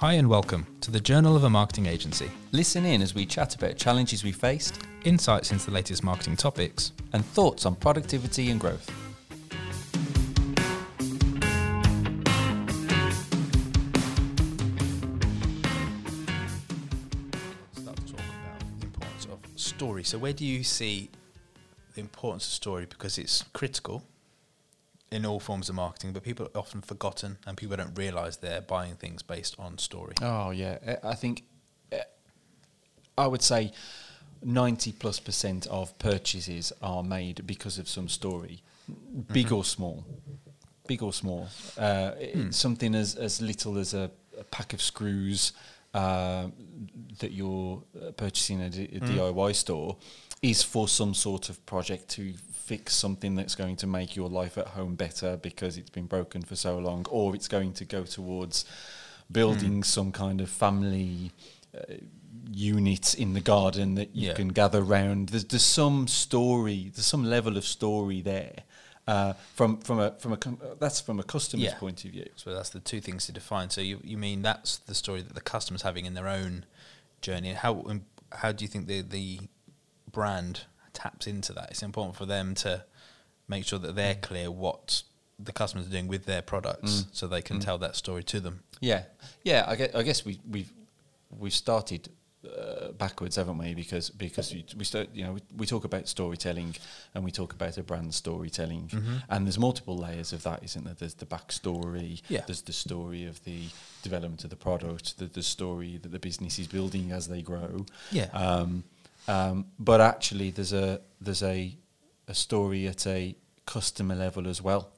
[0.00, 2.30] Hi and welcome to the Journal of a Marketing Agency.
[2.52, 6.92] Listen in as we chat about challenges we faced Insights into the latest marketing topics.
[7.14, 8.90] and thoughts on productivity and growth.
[17.72, 20.04] Start to talk about the importance of story.
[20.04, 21.08] So, where do you see
[21.94, 22.84] the importance of story?
[22.84, 24.02] Because it's critical
[25.10, 28.60] in all forms of marketing, but people are often forgotten and people don't realise they're
[28.60, 30.14] buying things based on story.
[30.20, 31.44] Oh yeah, I think
[31.92, 31.98] uh,
[33.16, 33.72] I would say
[34.42, 38.62] ninety plus percent of purchases are made because of some story,
[39.32, 40.04] big or small,
[40.86, 41.48] big or small.
[41.78, 45.52] Uh, it's Something as as little as a, a pack of screws
[45.94, 46.48] uh,
[47.20, 49.96] that you're uh, purchasing at a, a DIY store
[50.42, 52.34] is for some sort of project to
[52.66, 56.42] fix something that's going to make your life at home better because it's been broken
[56.42, 58.64] for so long, or it's going to go towards
[59.30, 61.30] building some kind of family
[61.76, 61.94] uh,
[62.52, 64.34] unit in the garden that you Yeah.
[64.34, 65.28] can gather round.
[65.30, 68.56] There's, there's some story, there's some level of story there.
[69.08, 71.78] Uh, from from a from a uh, that's from a customer's Yeah.
[71.78, 72.28] point of view.
[72.34, 73.70] So that's the two things to define.
[73.70, 76.64] So you you mean that's the story that the customer's having in their own
[77.22, 77.52] journey.
[77.52, 79.38] How um, how do you think the the
[80.10, 80.62] brand
[80.96, 81.70] taps into that?
[81.70, 82.84] It's important for them to
[83.46, 85.02] make sure that they're clear what
[85.38, 88.62] the customers are doing with their products, so they can tell that story to them.
[88.80, 89.02] Yeah,
[89.44, 89.64] yeah.
[89.68, 90.72] I guess, I guess we we've
[91.38, 92.08] we've started
[92.46, 93.74] uh, backwards, haven't we?
[93.74, 96.74] Because because we, we start, you know, we, we talk about storytelling
[97.14, 98.90] and we talk about a brand storytelling,
[99.28, 100.94] and there's multiple layers of that, isn't there?
[100.94, 102.22] There's the backstory.
[102.28, 102.42] Yeah.
[102.46, 103.62] There's the story of the
[104.02, 105.18] development of the product.
[105.18, 107.84] The, the story that the business is building as they grow.
[108.10, 108.30] Yeah.
[108.32, 108.84] Um,
[109.28, 111.76] um, but actually, there's a there's a
[112.28, 114.90] a story at a customer level as well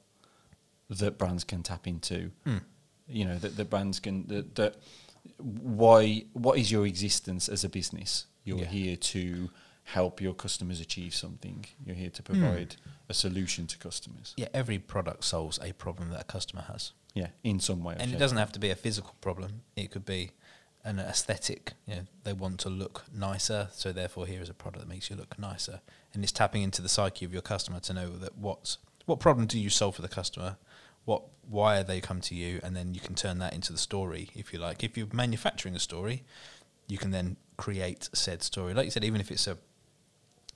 [0.89, 2.31] that brands can tap into.
[3.07, 4.75] You know that the brands can that, that
[5.37, 8.25] why what is your existence as a business?
[8.43, 8.65] You're Yeah.
[8.65, 9.49] here to
[9.83, 11.65] help your customers achieve something.
[11.85, 12.75] You're here to provide
[13.09, 14.33] a solution to customers.
[14.37, 16.91] Yeah, every product solves a problem that a customer has.
[17.15, 17.95] Yeah, in some way.
[17.99, 19.61] and it doesn't have to be a physical problem.
[19.75, 20.31] It could be
[20.89, 21.73] an aesthetic.
[21.85, 25.09] You know, they want to look nicer, so therefore here is a product that makes
[25.09, 25.81] you look nicer.
[26.13, 29.47] And it's tapping into the psyche of your customer to know that what's what problem
[29.47, 30.57] do you solve for the customer,
[31.05, 33.77] what why are they come to you, and then you can turn that into the
[33.77, 34.83] story if you like.
[34.83, 36.23] If you're manufacturing a story,
[36.87, 38.73] you can then create said story.
[38.73, 39.57] Like you said, even if it's a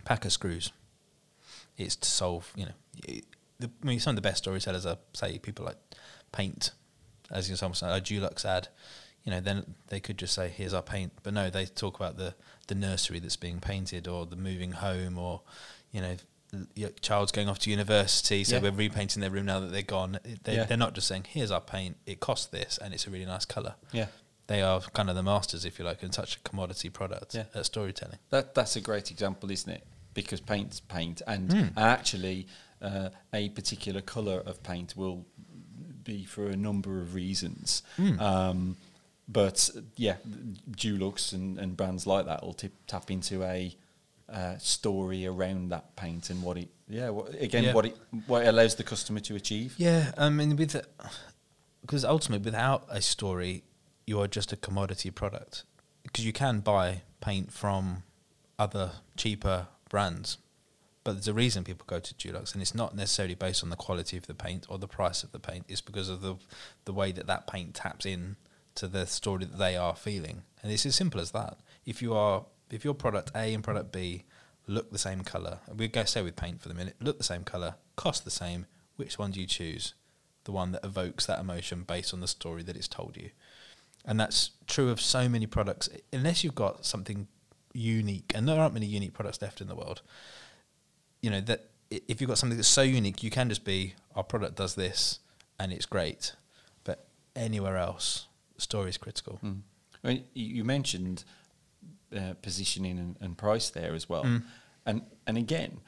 [0.04, 0.72] pack of screws,
[1.78, 2.52] it's to solve.
[2.56, 3.22] You know,
[3.60, 5.78] the, I mean, some of the best storytellers are say people like
[6.32, 6.72] paint,
[7.32, 8.70] as you say, a Dulux ad.
[9.24, 12.18] You know, then they could just say, "Here's our paint," but no, they talk about
[12.18, 12.36] the
[12.68, 15.42] the nursery that's being painted, or the moving home, or
[15.92, 16.16] you know,
[16.76, 18.62] your child's going off to university, so Yeah.
[18.64, 20.20] we're repainting their room now that they're gone.
[20.44, 20.66] They, Yeah.
[20.66, 21.98] They're not just saying, "Here's our paint.
[22.06, 24.08] It costs this, and it's a really nice color." Yeah.
[24.48, 27.46] They are kind of the masters, if you like, in such a commodity product Yeah.
[27.56, 28.20] at storytelling.
[28.30, 29.84] That that's a great example, isn't it?
[30.14, 31.68] Because paint's paint, and, Mm.
[31.70, 32.48] and actually,
[32.82, 35.26] uh, a particular color of paint will
[36.04, 37.82] be for a number of reasons.
[37.98, 38.20] Mm.
[38.20, 38.78] Um,
[39.28, 40.16] but yeah,
[40.72, 43.76] Dulux and, and brands like that will tip, tap into a
[44.32, 47.74] uh, story around that paint and what it yeah what, again Yeah.
[47.74, 49.76] what it what it allows the customer to achieve.
[49.78, 50.76] Yeah, I mean, with
[51.82, 53.64] because ultimately, without a story,
[54.06, 55.64] you are just a commodity product.
[56.04, 58.04] Because you can buy paint from
[58.60, 60.38] other cheaper brands,
[61.04, 63.76] but there's a reason people go to Dulux, and it's not necessarily based on the
[63.78, 65.66] quality of the paint or the price of the paint.
[65.70, 66.36] It's because of the
[66.86, 68.36] the way that that paint taps in
[68.76, 71.58] to the story that they are feeling, and it's as simple as that.
[71.86, 74.24] If you are if your product A and product B
[74.68, 77.44] look the same color, we go stay with paint for the minute, look the same
[77.44, 78.66] color, cost the same.
[78.96, 79.94] Which one do you choose?
[80.46, 83.30] The one that evokes that emotion based on the story that it's told you.
[84.06, 85.90] And that's true of so many products.
[86.12, 87.28] Unless you've got something
[87.74, 90.02] unique, and there aren't many unique products left in the world,
[91.22, 94.24] you know, that if you've got something that's so unique, you can just be, our
[94.24, 95.20] product does this
[95.60, 96.36] and it's great.
[96.84, 97.06] But
[97.36, 98.28] anywhere else,
[98.64, 99.40] story is critical.
[99.44, 99.62] Mm.
[100.04, 101.24] I mean, you mentioned
[102.16, 104.44] uh, positioning and, and price there as well, Mm.
[104.86, 105.80] and and again,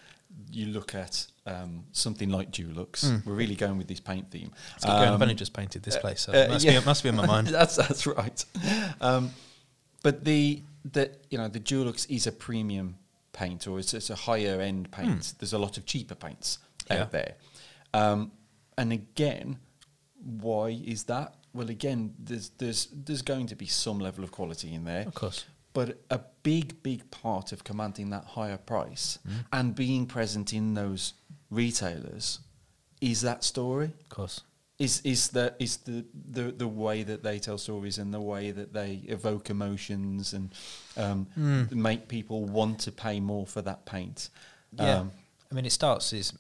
[0.51, 3.06] you look at um, something like Dulux.
[3.06, 3.25] Mm.
[3.25, 4.51] We're really going with this paint theme.
[4.83, 4.95] Going.
[4.98, 6.72] I've Um, only just painted this place, so uh, it must, yeah.
[6.72, 7.48] be, it must be in my mind.
[7.48, 8.45] that's that's right.
[9.01, 9.31] Um,
[10.04, 10.62] but the
[10.92, 12.98] the you know the Dulux is a premium
[13.33, 15.33] paint, or it's, it's a higher end paint.
[15.39, 17.01] There's a lot of cheaper paints Yeah.
[17.01, 17.36] out there,
[17.94, 18.31] um,
[18.77, 19.60] and again,
[20.24, 21.36] why is that?
[21.56, 25.06] Well, again, there's there's there's going to be some level of quality in there.
[25.07, 25.46] Of course.
[25.74, 29.19] But a big, big part of commanding that higher price
[29.52, 31.13] and being present in those
[31.50, 32.40] retailers
[33.02, 33.92] is that story.
[34.02, 34.42] Of course.
[34.80, 38.51] is is the is the, the the way that they tell stories and the way
[38.51, 40.54] that they evoke emotions and
[40.98, 41.72] um, Mm.
[41.72, 44.30] make people want to pay more for that paint.
[44.78, 45.00] Yeah.
[45.00, 45.12] Um,
[45.51, 46.34] I mean, it starts is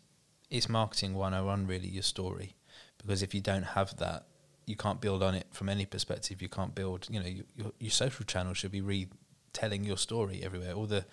[0.49, 2.55] it's marketing 101 really your story
[2.97, 4.23] because if you don't have that,
[4.65, 6.41] you can't build on it from any perspective.
[6.41, 10.41] You can't build, you know, your your, your social channel should be retelling your story
[10.43, 10.73] everywhere.
[10.73, 11.05] All the,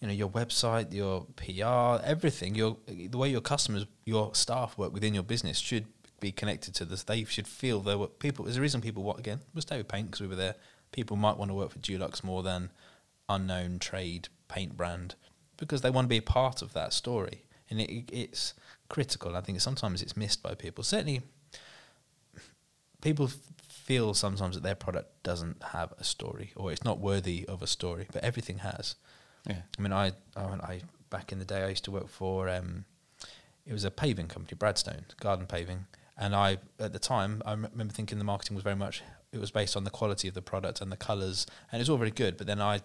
[0.00, 2.54] you know, your website, your PR, everything.
[2.54, 5.86] Your the way your customers, your staff work within your business should
[6.20, 7.02] be connected to this.
[7.02, 8.44] They should feel there were people.
[8.44, 9.40] There's a reason people want again.
[9.58, 10.54] Stay with paint because we were there.
[10.92, 12.70] People might want to work for Dulux more than
[13.28, 15.14] unknown trade paint brand
[15.56, 18.54] because they want to be a part of that story, and it, it's
[18.88, 19.36] critical.
[19.36, 20.84] I think sometimes it's missed by people.
[20.84, 21.22] Certainly,
[23.00, 23.36] people f-
[23.68, 27.66] feel sometimes that their product doesn't have a story or it's not worthy of a
[27.66, 28.96] story, but everything has.
[29.46, 29.62] yeah.
[29.78, 30.80] I mean, I, I, I
[31.10, 32.84] back in the day, I used to work for um,
[33.66, 35.86] it was a paving company, Bradstone Garden Paving,
[36.16, 39.50] and I at the time I remember thinking the marketing was very much it was
[39.50, 42.10] based on the quality of the product and the colours, and it was all very
[42.10, 42.36] good.
[42.36, 42.80] But then I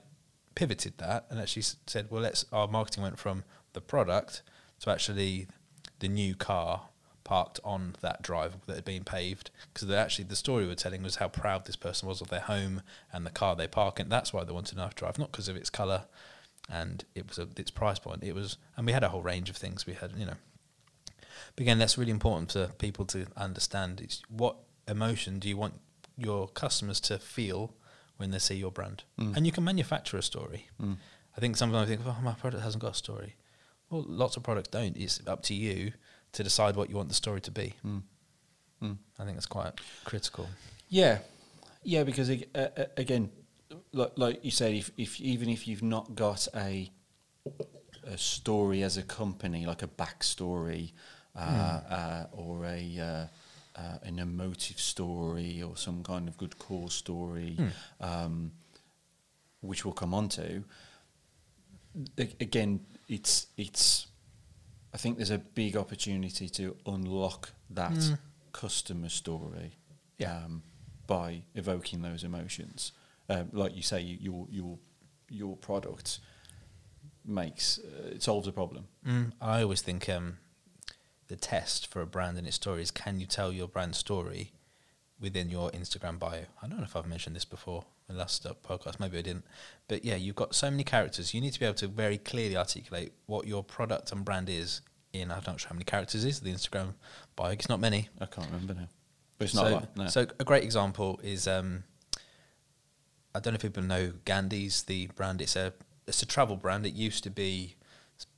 [0.55, 4.41] pivoted that and actually s- said, well, let's our marketing went from the product
[4.81, 5.47] to actually
[5.99, 6.83] the new car
[7.25, 11.03] parked on that drive that had been paved because actually the story we were telling
[11.03, 12.81] was how proud this person was of their home
[13.11, 14.07] and the car they park in.
[14.07, 16.05] That's why they wanted enough drive, not because of its colour
[16.69, 18.23] and it was a, its price point.
[18.23, 19.85] It was, and we had a whole range of things.
[19.85, 20.35] We had, you know,
[21.55, 24.01] but again, that's really important for people to understand.
[24.01, 24.55] It's what
[24.87, 25.75] emotion do you want
[26.17, 27.73] your customers to feel
[28.17, 29.35] when they see your brand, Mm.
[29.35, 30.69] and you can manufacture a story.
[30.81, 30.97] Mm.
[31.35, 33.35] I think sometimes I think, oh, my product hasn't got a story.
[33.89, 34.95] Well, lots of products don't.
[34.95, 35.91] It's up to you
[36.35, 37.73] to decide what you want the story to be.
[37.85, 38.01] Mm.
[38.81, 38.97] Mm.
[39.19, 39.73] I think that's quite
[40.03, 40.47] critical.
[40.89, 41.19] Yeah,
[41.83, 42.67] yeah, because uh,
[42.97, 43.29] again,
[43.91, 46.89] like, like you said, if, if even if you've not got a
[48.03, 50.91] a story as a company, like a backstory,
[51.35, 56.91] uh, uh, or a uh, uh, an emotive story, or some kind of good core
[56.91, 57.57] story,
[58.01, 58.51] um,
[59.61, 60.63] which we'll come on to.
[62.19, 64.07] A- Again, it's it's.
[64.95, 68.17] I think there's a big opportunity to unlock that Mm.
[68.53, 69.71] customer story
[70.17, 70.45] Yeah.
[70.45, 70.63] um,
[71.05, 72.93] by evoking those emotions.
[73.27, 74.79] Um, like you say, you, your your
[75.29, 76.19] your product
[77.25, 78.87] makes uh, it solves a problem.
[79.05, 80.37] Mm, I always think um,
[81.27, 84.53] the test for a brand and its story is can you tell your brand story
[85.19, 86.45] within your Instagram bio?
[86.61, 87.83] I don't know if I've mentioned this before
[88.13, 89.45] last podcast, maybe I didn't.
[89.87, 91.33] But yeah, you've got so many characters.
[91.33, 94.81] You need to be able to very clearly articulate what your product and brand is
[95.21, 96.93] in, I'm not sure how many characters is the Instagram
[97.35, 97.51] bio.
[97.51, 98.09] It's not many.
[98.19, 98.87] I can't remember now,
[99.37, 100.07] but it's not so, like no.
[100.07, 101.83] so a great example is um,
[103.33, 105.41] I don't know if people know Gandys the brand.
[105.41, 105.73] It's a
[106.07, 106.85] it's a travel brand.
[106.85, 107.75] It used to be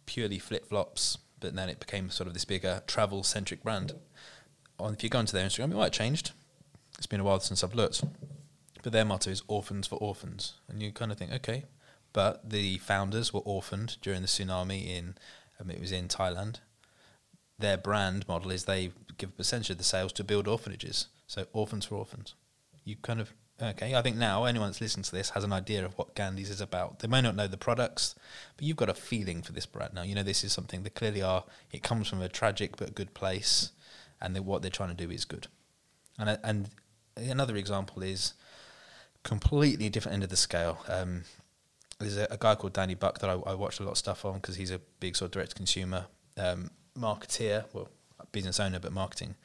[0.05, 3.93] purely flip flops, but then it became sort of this bigger travel centric brand.
[4.79, 6.31] On if you go onto their Instagram, it might have changed.
[6.97, 8.03] It's been a while since I've looked,
[8.83, 11.65] but their motto is "orphans for orphans," and you kind of think, okay,
[12.13, 15.15] but the founders were orphaned during the tsunami in
[15.59, 16.57] um, it was in Thailand.
[17.59, 21.07] Their brand model is they give a percentage of the sales to build orphanages.
[21.25, 22.35] So orphans for orphans.
[22.85, 23.95] You kind of okay.
[23.95, 26.61] I think now anyone that's listening to this has an idea of what Gandys is
[26.61, 26.99] about.
[26.99, 28.15] They may not know the products,
[28.55, 30.03] but you've got a feeling for this brand now.
[30.03, 31.43] You know this is something that clearly are.
[31.71, 33.71] It comes from a tragic but good place,
[34.21, 35.47] and that what they're trying to do is good.
[36.17, 36.69] And and
[37.15, 38.33] another example is
[39.27, 40.79] completely different end of the scale.
[40.87, 41.23] Um,
[41.99, 44.23] there's a, a guy called Danny Buck that I, I watched a lot of stuff
[44.23, 46.05] on because he's a big sort of direct consumer
[46.37, 47.89] um, marketeer, well,
[48.31, 49.35] business owner, but marketing.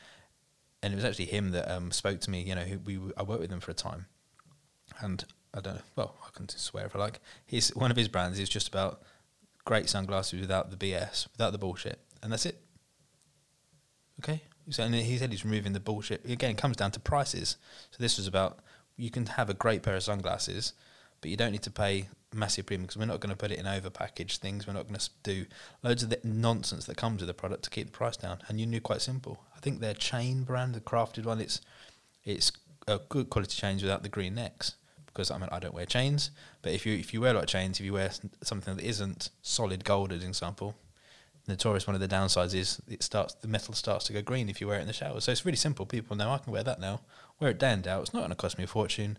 [0.82, 2.42] And it was actually him that um, spoke to me.
[2.42, 4.06] You know, we I worked with him for a time,
[5.00, 5.82] and I don't know.
[5.96, 7.20] Well, I can swear if I like.
[7.44, 9.02] He's one of his brands is just about
[9.64, 12.60] great sunglasses without the BS, without the bullshit, and that's it.
[14.22, 14.42] Okay.
[14.70, 16.24] So and he said he's removing the bullshit.
[16.24, 17.56] Again, it comes down to prices.
[17.90, 18.60] So this was about
[19.02, 20.74] you can have a great pair of sunglasses,
[21.20, 23.58] but you don't need to pay massive premium because we're not going to put it
[23.58, 24.64] in over packaged things.
[24.64, 25.46] We're not going to do
[25.82, 28.38] loads of the nonsense that comes with the product to keep the price down.
[28.46, 29.40] And you knew quite simple.
[29.56, 31.60] I think their chain brand, the crafted one, it's
[32.24, 32.52] it's
[32.86, 34.76] a good quality chains without the green necks.
[35.06, 36.30] Because I mean, I don't wear chains,
[36.62, 38.10] but if you if you wear of chains, if you wear
[38.44, 40.76] something that isn't solid gold, as an example,
[41.52, 44.60] notorious one of the downsides is it starts the metal starts to go green if
[44.60, 45.20] you wear it in the shower.
[45.20, 45.86] So it's really simple.
[45.86, 47.00] People know I can wear that now.
[47.40, 48.02] Wear it day and out.
[48.02, 49.18] It's not going to cost me a fortune.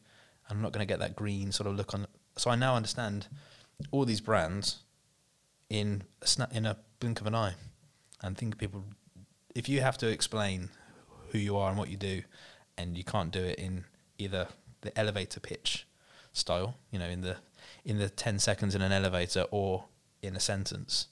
[0.50, 2.08] I'm not going to get that green sort of look on.
[2.38, 3.28] So I now understand
[3.92, 4.84] all these brands
[5.70, 7.56] in a in a blink of an eye,
[8.22, 8.84] and think people.
[9.56, 10.70] If you have to explain
[11.30, 12.24] who you are and what you do,
[12.78, 13.86] and you can't do it in
[14.18, 14.48] either
[14.82, 15.88] the elevator pitch
[16.34, 17.38] style, you know, in the
[17.86, 19.86] in the ten seconds in an elevator or
[20.22, 21.08] in a sentence,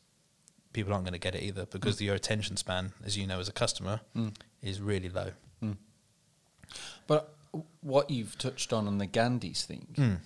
[0.74, 3.50] people aren't going to get it either because your attention span, as you know, as
[3.50, 4.34] a customer, Mm.
[4.62, 5.32] is really low.
[7.08, 7.34] But
[7.82, 10.20] what you've touched on on the Gandys thing, Mm.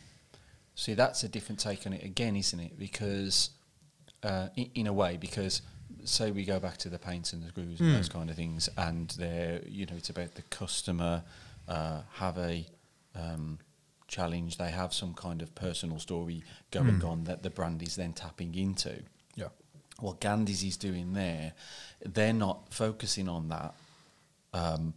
[0.75, 2.77] see, that's a different take on it again, isn't it?
[2.77, 3.49] Because,
[4.23, 5.61] uh, in, in a way, because
[6.03, 7.93] say we go back to the paints and the screws and Mm.
[7.95, 11.23] those kind of things, and they're, you know, it's about the customer
[11.67, 12.63] uh, have a
[13.15, 13.57] um,
[14.07, 17.07] challenge, they have some kind of personal story going Mm.
[17.09, 19.01] on that the brand is then tapping into.
[19.99, 21.53] What Gandys is doing there,
[22.05, 23.73] they're not focusing on that.
[24.53, 24.93] Um,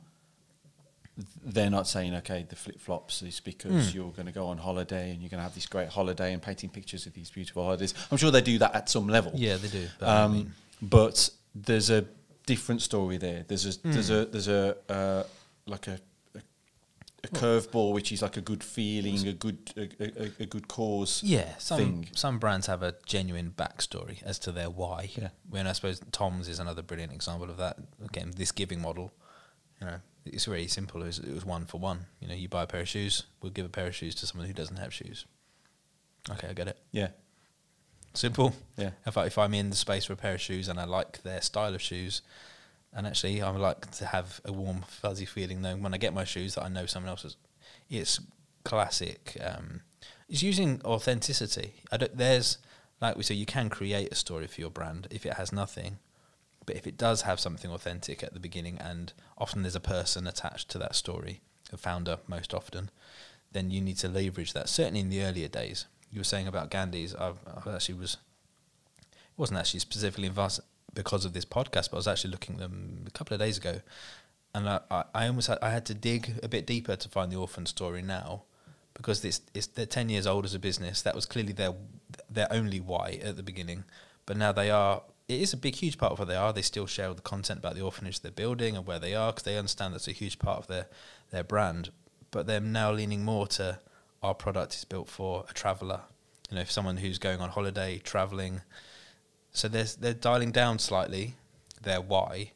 [1.44, 3.94] they're not saying, okay, the flip flops is because Mm.
[3.94, 6.40] you're going to go on holiday and you're going to have this great holiday and
[6.40, 7.92] painting pictures of these beautiful holidays.
[8.10, 9.32] I'm sure they do that at some level.
[9.34, 9.88] Yeah, they do.
[9.98, 12.04] But I Um, mean- but there's a
[12.46, 13.44] different story there.
[13.48, 13.92] There's a Hmm.
[13.92, 15.24] there's a there's a uh,
[15.66, 15.98] like a
[17.28, 21.22] a, curveball which is like a good feeling, a good a, a, a good cause.
[21.22, 22.08] Yeah, some thing.
[22.14, 25.10] some brands have a genuine backstory as to their why.
[25.16, 25.28] Yeah.
[25.48, 27.78] When I suppose TOMS is another brilliant example of that.
[28.04, 29.12] Again, this giving model,
[29.80, 31.02] you know, it's really simple.
[31.02, 32.06] It was, it was one for one.
[32.20, 34.26] You know, you buy a pair of shoes, we'll give a pair of shoes to
[34.26, 35.24] someone who doesn't have shoes.
[36.30, 36.76] Okay, I get it.
[36.92, 37.08] Yeah,
[38.14, 38.54] Simple.
[38.76, 38.90] yeah.
[39.06, 41.22] If I, if I'm in the space for a pair of shoes and I like
[41.22, 42.22] their style of shoes,
[42.98, 46.12] and actually I would like to have a warm fuzzy feeling knowing when I get
[46.12, 47.36] my shoes that I know someone else's.
[47.88, 48.20] It's
[48.64, 49.36] classic.
[49.40, 49.82] Um,
[50.28, 51.74] it's using authenticity.
[52.12, 52.58] There's
[53.00, 55.98] like we say, you can create a story for your brand if it has nothing,
[56.66, 60.26] but if it does have something authentic at the beginning, and often there's a person
[60.26, 61.40] attached to that story,
[61.72, 62.90] a founder most often,
[63.52, 64.68] then you need to leverage that.
[64.68, 67.14] Certainly in the earlier days, you were saying about Gandys.
[67.14, 68.14] I, I actually was
[69.04, 70.28] it wasn't actually specifically
[70.98, 73.56] because of this podcast, but I was actually looking at them a couple of days
[73.56, 73.80] ago,
[74.52, 77.30] and I, I, I almost had, I had to dig a bit deeper to find
[77.30, 78.42] the orphan story now,
[78.94, 81.00] because it's, it's they're ten years old as a business.
[81.02, 81.72] That was clearly their
[82.28, 83.84] their only why at the beginning,
[84.26, 85.02] but now they are.
[85.28, 86.52] It is a big, huge part of what they are.
[86.52, 89.30] They still share all the content about the orphanage they're building and where they are
[89.30, 90.86] because they understand that's a huge part of their
[91.30, 91.90] their brand.
[92.32, 93.78] But they're now leaning more to
[94.20, 96.00] our product is built for a traveller.
[96.50, 98.62] You know, for someone who's going on holiday, travelling,
[99.58, 101.34] so they're they're dialing down slightly
[101.82, 102.52] their why,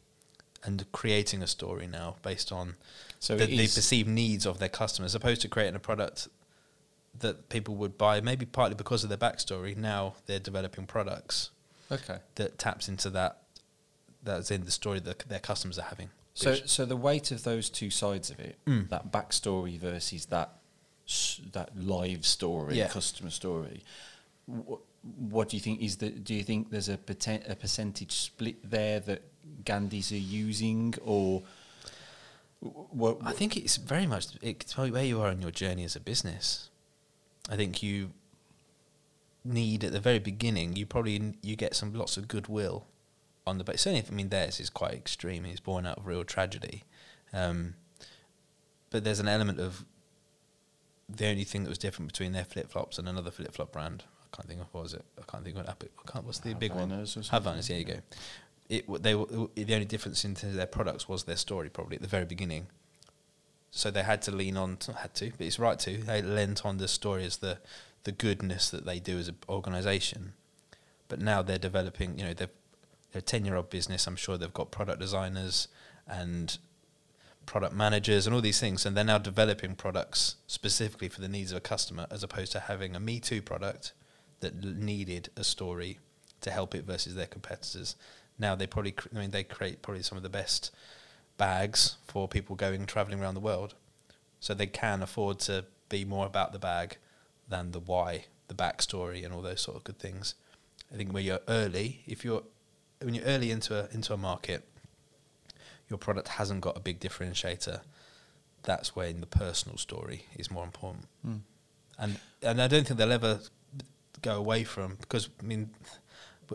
[0.65, 2.77] and creating a story now based on
[3.19, 6.29] So the, the perceived needs of their customers, as opposed to creating a product
[7.19, 8.21] that people would buy.
[8.21, 9.77] Maybe partly because of their backstory.
[9.77, 11.51] Now they're developing products
[11.91, 12.19] Okay.
[12.37, 13.39] that taps into that.
[14.25, 16.11] That's in the story that their customers are having.
[16.35, 18.89] So, so the weight of those two sides of it, Mm.
[18.89, 20.51] that backstory versus that
[21.53, 22.89] that live story, Yeah.
[22.89, 23.83] customer story.
[25.03, 26.11] What do you think is the?
[26.11, 29.23] Do you think there's a poten- a percentage split there that
[29.65, 31.43] Gandys are using, or
[32.61, 33.19] what?
[33.25, 36.71] I think it's very much it's where you are in your journey as a business.
[37.51, 38.11] I think you
[39.45, 40.77] need at the very beginning.
[40.77, 42.87] You probably you get some lots of goodwill
[43.47, 43.83] on the base.
[43.83, 45.45] Certainly, I mean theirs is quite extreme.
[45.45, 46.85] It's born out of real tragedy,
[47.33, 47.75] um,
[48.91, 49.85] but there's an element of
[51.09, 54.05] the only thing that was different between their flip flops and another flip flop brand.
[54.33, 55.05] I can't think of what was it.
[55.19, 55.91] I can't think of what Epic.
[56.07, 56.25] I can't.
[56.25, 56.91] What's the big one?
[56.91, 57.29] Havanas?
[57.29, 57.69] Havana's.
[57.69, 57.99] Yeah, you go.
[58.69, 62.09] It they were, the only difference into their products was their story probably at the
[62.09, 62.69] very beginning.
[63.71, 65.97] So they had to lean on, not had to, but it's right to.
[65.99, 67.59] They lent on the story as the
[68.05, 70.33] the goodness that they do as an organisation.
[71.09, 72.19] But now they're developing.
[72.19, 72.51] You know, they're
[73.13, 74.07] they're a ten year old business.
[74.07, 75.69] I'm sure they've got product designers
[76.09, 76.57] and
[77.45, 81.51] product managers and all these things, and they're now developing products specifically for the needs
[81.51, 83.93] of a customer, as opposed to having a Me Too product
[84.43, 85.99] that needed a story
[86.43, 87.97] to help it versus their competitors.
[88.39, 90.71] Now they probably, I mean, they create probably some of the best
[91.39, 93.75] bags for people going traveling around the world,
[94.41, 96.99] so they can afford to be more about the bag
[97.49, 100.35] than the why, the backstory, and all those sort of good things.
[100.93, 102.43] I think when you're early, if you're
[103.01, 104.65] when you're early into a into a market,
[105.89, 107.81] your product hasn't got a big differentiator.
[108.63, 111.41] That's when the personal story is more important Mm.
[111.99, 113.41] and and I don't think they'll ever
[114.23, 115.71] go away from because I mean,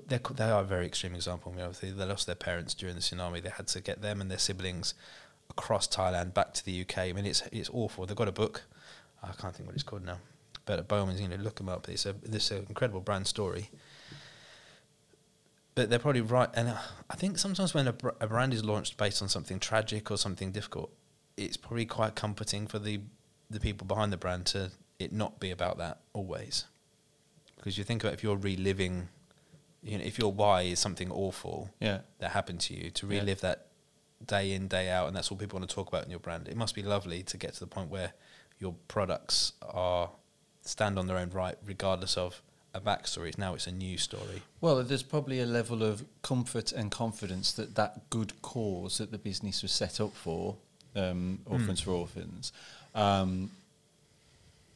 [0.08, 1.52] they're, they are a very extreme example.
[1.52, 3.42] I mean, obviously they lost their parents during the tsunami.
[3.42, 4.94] They had to get them and their siblings
[5.50, 6.98] across Thailand back to the UK.
[6.98, 8.06] I mean, it's it's awful.
[8.06, 8.64] They've got a book.
[9.24, 10.20] I can't think what it's called now.
[10.66, 11.88] But Bowman's, you know, look them up.
[11.90, 13.70] It's a this an incredible brand story.
[15.76, 18.66] But they're probably right, and uh, I think sometimes when a, br- a brand is
[18.66, 20.92] launched based on something tragic or something difficult,
[21.38, 23.02] it's probably quite comforting for the
[23.50, 26.66] the people behind the brand to it not be about that always.
[27.68, 29.10] Because you think about if you're reliving,
[29.84, 32.00] you know, if your why is something awful Yeah.
[32.20, 33.20] that happened to you, to Yeah.
[33.20, 33.68] relive that
[34.26, 36.48] day in day out, and that's all people want to talk about in your brand.
[36.48, 38.14] It must be lovely to get to the point where
[38.58, 40.12] your products are
[40.62, 42.42] stand on their own right, regardless of
[42.74, 43.38] a backstory.
[43.38, 44.44] Now it's a new story.
[44.62, 49.18] Well, there's probably a level of comfort and confidence that that good cause that the
[49.18, 50.56] business was set up for
[50.96, 52.54] um, Orphans for Orphans,
[52.96, 53.52] um,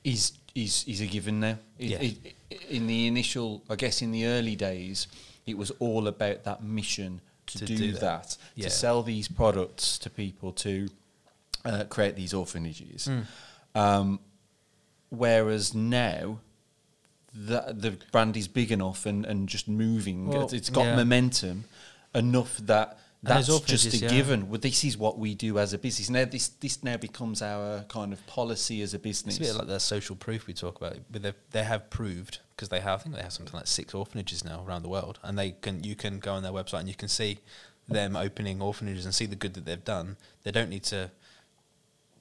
[0.04, 1.58] is is is a given now.
[1.80, 2.02] It- Yeah.
[2.02, 2.36] it-
[2.70, 5.08] in the initial, I guess, in the early days,
[5.46, 8.64] it was all about that mission to, To do, do that, that.
[8.64, 10.90] to sell these products to people to
[11.64, 13.06] uh, create these orphanages.
[13.06, 13.22] Hmm.
[13.76, 14.20] Um,
[15.10, 16.40] whereas now,
[17.34, 20.28] the the brand is big enough and, and just moving.
[20.28, 20.96] Well, it's got yeah.
[20.96, 21.66] momentum
[22.14, 24.10] enough that that's just a yeah.
[24.10, 24.50] given.
[24.50, 26.10] Well, this is what we do as a business.
[26.10, 29.38] Now, this this now becomes our kind of policy as a business.
[29.38, 32.40] It's a bit like the social proof we talk about, but they they have proved
[32.56, 35.20] because they have I think they have something like six orphanages now around the world,
[35.22, 37.40] and they can you can go on their website and you can see
[37.88, 40.18] them opening orphanages and see the good that they've done.
[40.44, 41.12] They don't need to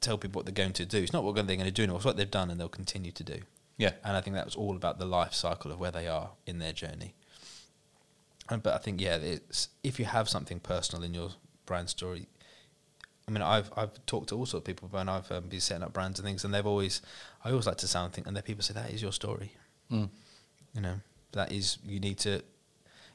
[0.01, 0.99] tell people what they're going to do.
[0.99, 3.25] It's not what they're going to do, it's what they've done and they'll continue to
[3.25, 3.41] do.
[3.77, 6.31] yeah, And I think that was all about the life cycle of where they are
[6.47, 7.15] in their journey.
[8.59, 11.31] But I think yeah, it's if you have something personal in your
[11.67, 12.27] brand story.
[13.29, 15.85] I mean, I've I've talked to all sorts of people when I've um, been setting
[15.85, 17.01] up brands and things, and they've always
[17.45, 19.53] I always like to sound think, and then people say that is your story.
[19.91, 20.11] Mm.
[20.75, 21.01] You know,
[21.33, 22.43] that is you need to.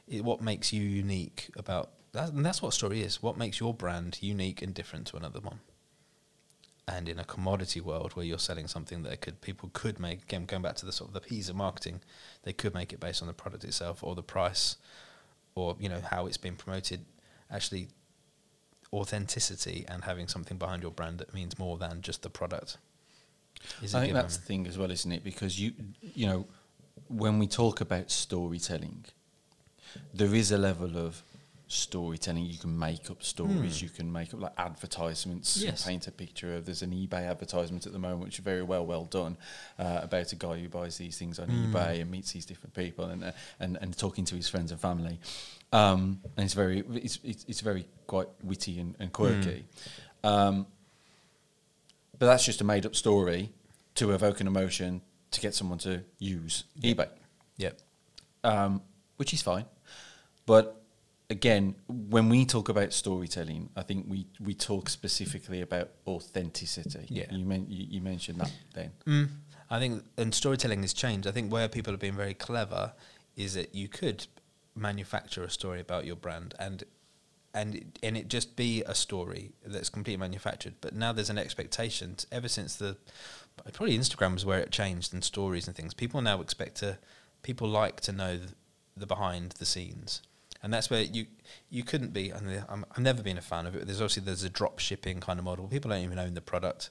[0.08, 3.22] It, what makes you unique about that, and that's what story is.
[3.22, 5.60] What makes your brand unique and different to another one.
[6.88, 10.46] And in a commodity world where you're selling something that could people could make again
[10.46, 12.00] going back to the sort of the P's of marketing,
[12.44, 14.76] they could make it based on the product itself or the price,
[15.56, 17.00] or you know how it's been promoted.
[17.50, 17.88] Actually,
[18.92, 22.78] authenticity and having something behind your brand that means more than just the product.
[23.82, 24.22] Is I think given.
[24.22, 25.24] that's the thing as well, isn't it?
[25.24, 26.46] Because you you know,
[27.08, 29.06] when we talk about storytelling,
[30.14, 31.22] there is a level of
[31.68, 32.44] storytelling.
[32.46, 33.82] You can make up stories.
[33.82, 35.56] You can make up like advertisements.
[35.62, 35.84] Yes.
[35.84, 36.64] Paint a picture of.
[36.64, 39.36] There's an eBay advertisement at the moment, which is very well well done,
[39.78, 43.06] uh, about a guy who buys these things on eBay and meets these different people
[43.06, 45.18] and uh, and and talking to his friends and family.
[45.72, 49.64] Um, and it's very it's it's, it's very quite witty and, and quirky.
[50.24, 50.66] Um,
[52.18, 53.52] but that's just a made up story
[53.96, 55.02] to evoke an emotion
[55.32, 57.08] to get someone to use eBay,
[57.58, 57.78] Yep.
[58.44, 58.80] um,
[59.16, 59.64] which is fine.
[60.46, 60.80] But
[61.30, 67.06] again, when we talk about storytelling, I think we, we talk specifically about authenticity.
[67.08, 67.26] Yeah.
[67.30, 68.92] You, men- you, you mentioned that then.
[69.06, 69.28] Mm.
[69.70, 71.26] I think, and storytelling has changed.
[71.26, 72.92] I think where people have been very clever
[73.34, 74.26] is that you could
[74.74, 76.84] manufacture a story about your brand and
[77.54, 80.74] and it, and it just be a story that's completely manufactured.
[80.82, 82.14] But now there's an expectation.
[82.16, 82.98] t- Ever since the
[83.72, 85.94] probably Instagram was where it changed and stories and things.
[85.94, 86.98] People now expect to
[87.42, 88.40] people like to know
[88.94, 90.20] the behind the scenes.
[90.62, 91.26] And that's where you
[91.70, 92.32] you couldn't be.
[92.32, 93.86] Mean, I'm, I've never been a fan of it.
[93.86, 95.68] There's obviously there's a drop shipping kind of model.
[95.68, 96.90] People don't even own the product.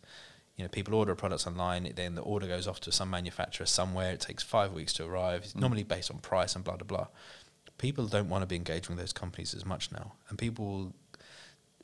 [0.56, 1.86] You know, people order products online.
[1.86, 4.12] it- Then the order goes off to some manufacturer somewhere.
[4.14, 5.42] It takes five weeks to arrive.
[5.44, 5.62] It's mm.
[5.62, 7.08] normally based on price and blah blah blah.
[7.78, 10.94] People don't want to be engaging with those companies as much now, and people will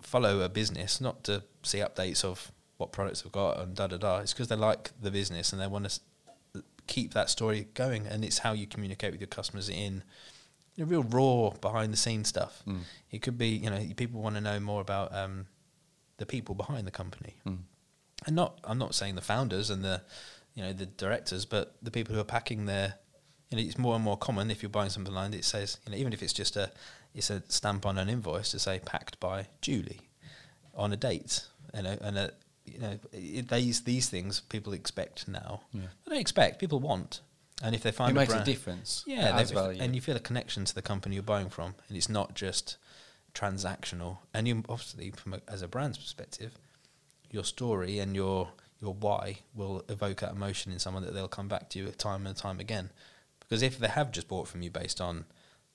[0.02, 3.98] follow a business not to see updates of what products they've got and da da
[3.98, 4.20] da.
[4.20, 6.00] It's because they like the business and they want to s-
[6.88, 10.04] keep that story going, and it's how you communicate with your customers in
[10.78, 12.64] the real raw behind the scenes stuff.
[12.68, 12.82] Mm.
[13.12, 15.48] It could be you know people want to know more about um,
[16.18, 17.60] the people behind the company, Mm.
[18.26, 20.02] and not I'm not saying the founders and the
[20.56, 22.96] you know the directors, but the people who are packing their.
[23.50, 25.34] You know, it's more and more common if you're buying something online.
[25.34, 26.72] It says you know even if it's just a
[27.14, 30.00] it's a stamp on an invoice to say packed by Julie
[30.74, 31.46] on a date.
[31.76, 32.32] You know, and a,
[32.66, 35.62] you know it, these these things people expect now.
[35.74, 35.82] Yeah.
[36.06, 36.60] They don't expect.
[36.60, 37.20] People want,
[37.64, 39.04] and if they find It makes a difference.
[39.08, 39.82] yeah, It adds they've- value.
[39.82, 42.78] and you feel a connection to the company you're buying from, and it's not just
[43.34, 44.18] transactional.
[44.34, 46.54] And you obviously, from a, as a brand's perspective,
[47.30, 48.50] your story and your
[48.82, 52.26] your why will evoke that emotion in someone that they'll come back to you time
[52.26, 52.90] and time again.
[53.40, 55.26] Because if they have just bought from you based on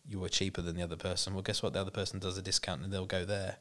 [0.08, 1.72] you were cheaper than the other person, well, guess what?
[1.72, 3.56] The other person does a discount and they'll go there.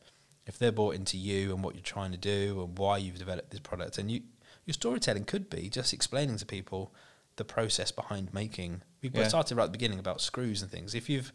[0.47, 3.51] If they're bought into you and what you're trying to do and why you've developed
[3.51, 4.21] this product, and you
[4.65, 6.91] your storytelling could be just explaining to people
[7.37, 8.81] the process behind making.
[9.01, 9.27] We Yeah.
[9.27, 10.95] started right at the beginning about screws and things.
[10.95, 11.31] If you've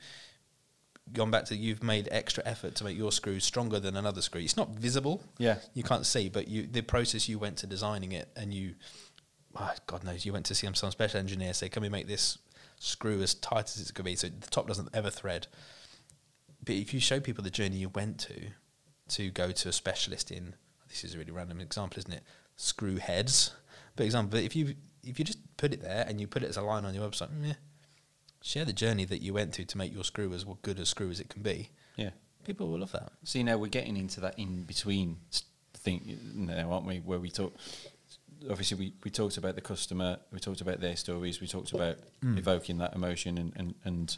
[1.12, 4.40] gone back to you've made extra effort to make your screws stronger than another screw,
[4.40, 5.22] it's not visible.
[5.38, 5.58] Yeah.
[5.74, 8.76] you can't see, but you the process you went to designing it, and you,
[9.56, 12.06] ah, God knows, you went to see some some special engineer say, "Can we make
[12.06, 12.38] this
[12.78, 15.48] screw as tight as it could be so the top doesn't ever thread?"
[16.64, 18.50] But if you show people the journey you went to
[19.08, 20.54] to go to a specialist in
[20.88, 22.22] this is a really random example, isn't it?
[22.56, 23.52] Screw heads,
[23.96, 24.38] but example.
[24.38, 26.62] But if you if you just put it there and you put it as a
[26.62, 27.54] line on your website, yeah,
[28.42, 31.10] share the journey that you went to to make your screw as good a screw
[31.10, 31.70] as it can be.
[31.96, 32.10] Yeah.
[32.44, 33.12] People will love that.
[33.24, 35.18] See, now we're getting into that in between
[35.74, 36.98] thing now, aren't we?
[36.98, 37.54] Where we talk,
[38.50, 41.96] obviously, we, we talked about the customer, we talked about their stories, we talked about
[42.24, 42.38] Mm.
[42.38, 44.16] evoking that emotion and, and, and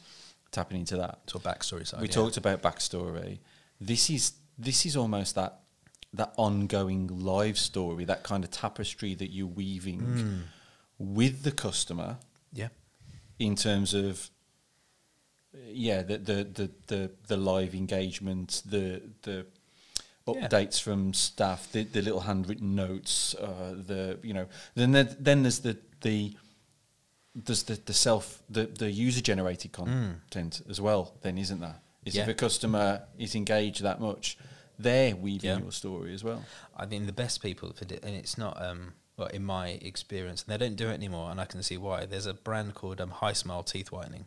[0.50, 1.20] tapping into that.
[1.26, 2.00] So a backstory side.
[2.00, 2.14] we yeah.
[2.14, 3.38] talked about backstory.
[3.80, 5.60] This is this is almost that
[6.14, 10.40] that ongoing live story, that kind of tapestry that you're weaving Hmm.
[11.02, 12.16] With the customer
[12.52, 12.68] Yeah.
[13.38, 14.30] in terms of
[15.66, 19.46] yeah the the the the, the live engagement the the
[20.26, 20.46] Yeah.
[20.48, 25.42] updates from staff the, the little handwritten notes uh, the you know then there, then
[25.42, 26.36] there's the the
[27.34, 32.14] there's the, the self the, the user generated content as well then isn't there is
[32.16, 32.30] if Hmm.
[32.30, 34.38] A customer is engaged that much
[34.78, 35.58] they're weaving Yeah.
[35.58, 36.44] your story as well
[36.76, 38.94] I mean, the best people for it, and it's not, um,
[39.26, 42.06] in my experience, and they don't do it anymore, and I can see why.
[42.06, 44.26] There's a brand called um, HiSmile Teeth Whitening,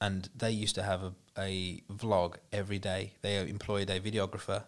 [0.00, 3.12] and they used to have a, a vlog every day.
[3.22, 4.64] They employed a videographer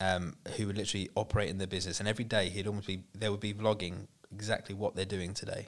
[0.00, 3.28] um, who would literally operate in their business, and every day he'd almost be, they
[3.28, 5.66] would be vlogging exactly what they're doing today.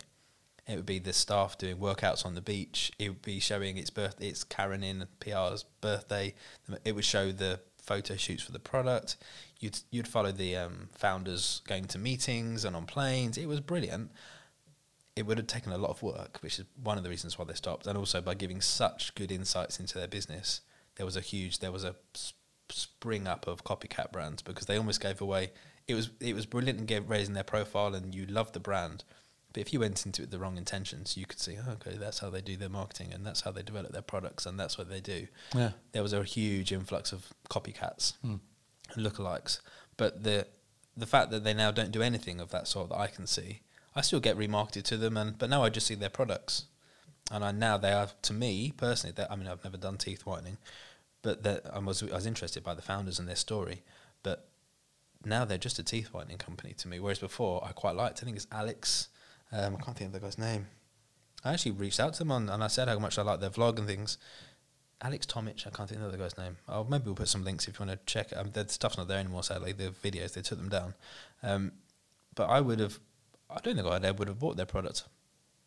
[0.66, 2.90] It would be the staff doing workouts on the beach.
[2.98, 6.34] It would be showing its birth, it's Karen in PR's birthday.
[6.84, 9.16] It would show the photo shoots for the product.
[9.60, 13.38] You'd you'd follow the um, founders going to meetings and on planes.
[13.38, 14.10] It was brilliant.
[15.16, 17.44] It would have taken a lot of work, which is one of the reasons why
[17.44, 17.86] they stopped.
[17.86, 20.60] And also by giving such good insights into their business,
[20.96, 22.32] there was a huge there was a s-
[22.68, 25.52] spring up of copycat brands because they almost gave away.
[25.86, 29.04] It was it was brilliant in gave, raising their profile, and you loved the brand.
[29.54, 31.96] But if you went into it with the wrong intentions, you could see, oh, okay,
[31.96, 34.76] that's how they do their marketing, and that's how they develop their products, and that's
[34.76, 35.28] what they do.
[35.54, 35.70] Yeah.
[35.92, 38.40] There was a huge influx of copycats Mm.
[38.94, 39.60] and lookalikes.
[39.96, 40.46] But the
[40.96, 43.62] the fact that they now don't do anything of that sort that I can see,
[43.96, 46.66] I still get remarketed to them, and but now I just see their products,
[47.30, 49.12] and I now they are to me personally.
[49.14, 50.58] that- I mean, I've never done teeth whitening,
[51.22, 53.82] but that I was I was interested by the founders and their story,
[54.24, 54.48] but
[55.24, 56.98] now they're just a teeth whitening company to me.
[57.00, 58.20] Whereas before, I quite liked.
[58.20, 59.08] I think it's Alex.
[59.54, 60.66] Um, I can't think of the guy's name.
[61.44, 63.50] I actually reached out to them on, and I said how much I like their
[63.50, 64.18] vlog and things.
[65.02, 66.56] Alex Tomich, I can't think of the other guy's name.
[66.68, 68.32] Oh, maybe we'll put some links if you want to check.
[68.34, 69.72] Um, the stuff's not there anymore, sadly.
[69.72, 70.94] The videos they took them down.
[71.42, 71.72] Um,
[72.34, 72.98] but I would have,
[73.50, 75.04] I don't think I would have bought their product.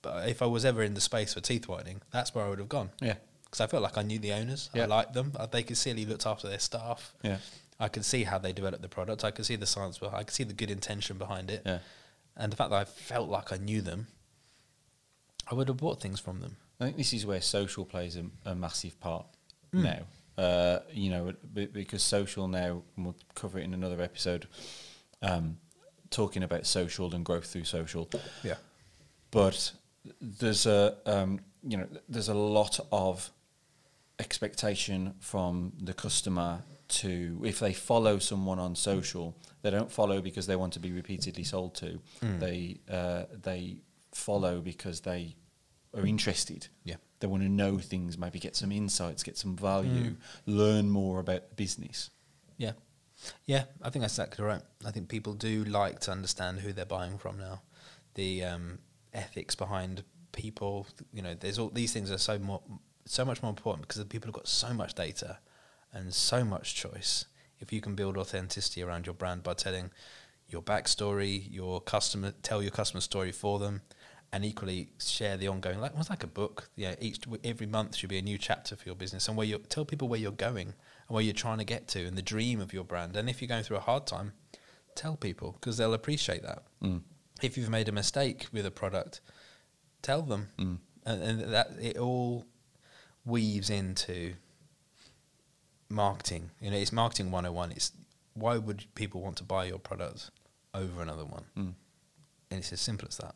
[0.02, 2.60] But if I was ever in the space for teeth whitening, that's where I would
[2.60, 4.70] have gone yeah because I felt like I knew the owners.
[4.74, 4.84] Yeah.
[4.84, 5.32] I liked them.
[5.36, 7.14] Uh, They could see he looked after their staff.
[7.24, 7.38] yeah
[7.80, 9.24] I could see how they developed the product.
[9.24, 9.98] I could see the science.
[10.00, 11.62] behind I could see the good intention behind it.
[11.66, 11.80] yeah
[12.38, 14.08] And the fact that I felt like I knew them,
[15.50, 16.58] I would have bought things from them.
[16.80, 19.26] I think this is where social plays a, a massive part
[19.74, 19.84] Mm.
[19.84, 20.42] now.
[20.44, 24.48] Uh, you know, be- because social now, and we'll cover it in another episode,
[25.22, 25.58] um,
[26.12, 28.08] talking about social and growth through social.
[28.44, 28.56] Yeah.
[29.32, 29.72] But
[30.22, 33.30] there's a, um, you know, there's a lot of
[34.20, 40.48] expectation from the customer to if they follow someone on social, they don't follow because
[40.48, 42.00] they want to be repeatedly sold to.
[42.22, 42.40] Mm.
[42.40, 43.82] They uh, they
[44.14, 45.36] follow because they
[45.94, 46.68] are interested.
[46.84, 46.96] Yeah.
[47.20, 50.18] They want to know things, maybe get some insights, get some value, Mm.
[50.46, 52.12] learn more about the business.
[52.58, 52.74] Yeah.
[53.48, 54.62] Yeah, I think that's exactly right.
[54.86, 57.64] I think people do like to understand who they're buying from now.
[58.14, 58.78] The um,
[59.12, 62.62] ethics behind people, you know, there's all these things are so more,
[63.10, 65.40] so much more important because the people have got so much data
[65.94, 67.26] and so much choice.
[67.60, 69.92] If you can build authenticity around your brand by telling
[70.48, 73.82] your backstory, your customer, tell your customer story for them,
[74.32, 76.70] and equally share the ongoing, like almost like a book.
[76.76, 79.58] Yeah, each every month should be a new chapter for your business, and where you
[79.70, 82.60] tell people where you're going and where you're trying to get to, and the dream
[82.60, 83.16] of your brand.
[83.16, 84.34] And if you're going through a hard time,
[84.96, 86.64] tell people because they'll appreciate that.
[86.84, 87.02] Mm.
[87.42, 89.22] If you've made a mistake with a product,
[90.02, 90.78] tell them, Mm.
[91.06, 92.46] and, and that it all
[93.28, 94.34] weaves into
[95.90, 96.52] marketing.
[96.62, 97.72] You know, it's marketing 101.
[97.72, 97.92] It's
[98.34, 100.30] why would people want to buy your product
[100.74, 101.46] over another one?
[101.58, 101.74] Mm.
[102.52, 103.36] And it's as simple as that.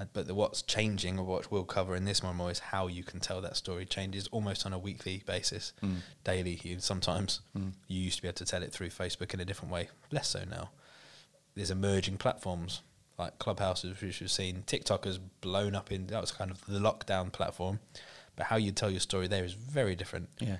[0.00, 2.86] Uh, but the, what's changing, or what we'll cover in this one more, is how
[2.86, 5.96] you can tell that story changes almost on a weekly basis, Mm.
[6.24, 6.60] daily.
[6.62, 7.72] You sometimes Mm.
[7.88, 10.28] you used to be able to tell it through Facebook in a different way, less
[10.28, 10.70] so now.
[11.54, 12.80] There's emerging platforms
[13.18, 14.62] like Clubhouses, which we've seen.
[14.62, 17.80] TikTok has blown up in that was kind of the lockdown platform,
[18.36, 20.28] but how you tell your story there is very different.
[20.38, 20.56] Yeah.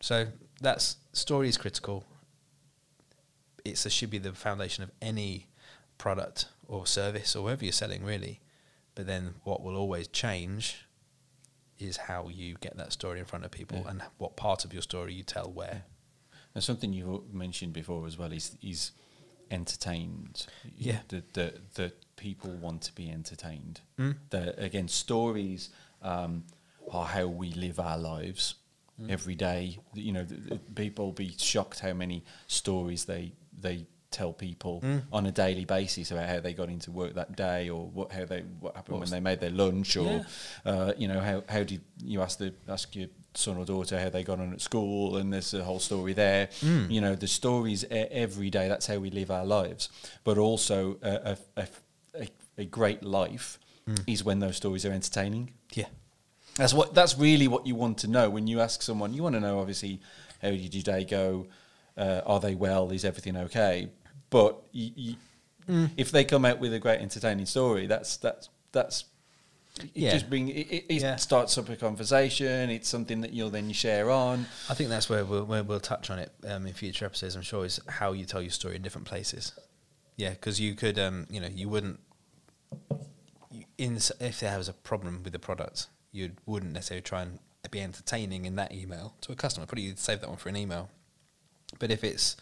[0.00, 0.26] So
[0.60, 2.04] that's story is critical.
[3.64, 5.46] It's a, should be the foundation of any
[5.98, 8.40] product or service or whatever you're selling, really.
[8.94, 10.84] But then what will always change
[11.78, 13.90] is how you get that story in front of people Yeah.
[13.90, 15.84] and what part of your story you tell where.
[16.54, 18.92] And something you mentioned before as well is is
[19.50, 20.46] entertained.
[20.78, 21.00] Yeah.
[21.08, 23.80] That that that people want to be entertained.
[23.98, 24.16] Mm.
[24.30, 25.70] That again, stories
[26.02, 26.44] um,
[26.90, 28.54] how we live our lives
[29.08, 29.78] every day.
[29.94, 35.02] You know, th- th- people be shocked how many stories they they tell people Mm.
[35.12, 38.24] on a daily basis about how they got into work that day or what how
[38.24, 40.24] they what happened What's- when they made their lunch or Yeah.
[40.64, 44.08] uh, you know how how did you ask the ask your son or daughter how
[44.08, 46.46] they got on at school, and there's a whole story there.
[46.62, 46.90] Mm.
[46.90, 48.66] You know, the stories every day.
[48.68, 49.90] That's how we live our lives.
[50.24, 51.68] But also, a, a, a,
[52.22, 54.02] a, a great life Mm.
[54.06, 55.52] is when those stories are entertaining.
[55.74, 55.86] Yeah.
[56.56, 56.94] That's what.
[56.94, 59.12] That's really what you want to know when you ask someone.
[59.14, 60.00] You want to know, obviously,
[60.42, 61.46] how did your day go?
[61.96, 62.90] Uh, are they well?
[62.90, 63.88] Is everything okay?
[64.30, 65.14] But you, you,
[65.68, 65.90] Mm.
[65.96, 69.04] if they come out with a great entertaining story, that's that's that's.
[69.80, 70.12] It Yeah.
[70.12, 71.16] just bring it, it, Yeah.
[71.16, 72.70] starts up a conversation.
[72.70, 74.46] It's something that you'll then share on.
[74.70, 77.34] I think that's where we'll, where we'll touch on it um, in future episodes.
[77.36, 79.52] I'm sure is how you tell your story in different places.
[80.16, 81.98] Yeah, because you could, um, you know, you wouldn't.
[83.50, 87.38] You, in if there was a problem with the product, you wouldn't necessarily try and
[87.70, 89.66] be entertaining in that email to a customer.
[89.66, 90.88] Probably you'd save that one for an email.
[91.78, 92.36] But if it's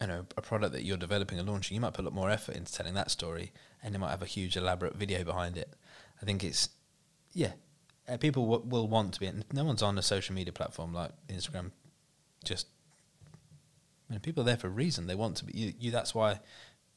[0.00, 2.30] you know a product that you're developing and launching, you might put a lot more
[2.30, 3.52] effort into telling that story,
[3.82, 5.74] and you might have a huge elaborate video behind it.
[6.22, 6.68] I think it's
[7.32, 7.52] yeah,
[8.08, 9.30] uh, people w- will want to be.
[9.52, 11.72] No one's on a social media platform like Instagram.
[12.44, 12.66] Just
[14.08, 15.06] I mean, people are there for a reason.
[15.06, 15.58] They want to be.
[15.58, 16.40] You, you that's why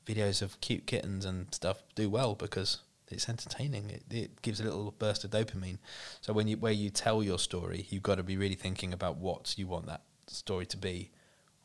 [0.05, 2.79] videos of cute kittens and stuff do well because
[3.12, 3.89] it's entertaining.
[3.89, 5.78] It, it gives a little burst of dopamine.
[6.21, 9.17] So when you where you tell your story, you've got to be really thinking about
[9.17, 11.12] what you want that story to be,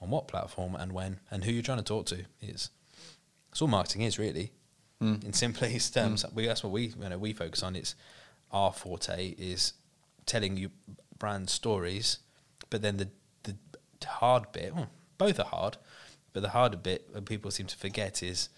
[0.00, 2.24] on what platform and when, and who you're trying to talk to.
[2.40, 2.70] It's
[3.50, 4.52] it's all marketing is really,
[5.02, 5.24] Mm.
[5.24, 6.24] in simplest terms.
[6.34, 7.76] We, that's what we you know we focus on.
[7.76, 7.94] It's
[8.50, 9.74] our forte is
[10.24, 10.70] telling you
[11.18, 12.18] brand stories,
[12.70, 13.08] but then the
[13.42, 13.56] the
[14.06, 14.74] hard bit.
[14.74, 15.76] Well, both are hard,
[16.32, 18.48] but the harder bit that people seem to forget is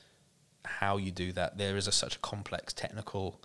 [0.65, 1.59] how you do that.
[1.59, 3.41] There is a, such a complex technical